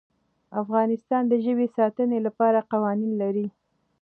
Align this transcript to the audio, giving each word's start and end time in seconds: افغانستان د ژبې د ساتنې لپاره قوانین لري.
افغانستان 0.61 1.23
د 1.27 1.33
ژبې 1.45 1.65
د 1.69 1.75
ساتنې 1.77 2.17
لپاره 2.27 2.67
قوانین 2.71 3.11
لري. 3.21 3.47